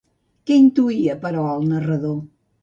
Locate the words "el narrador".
1.59-2.19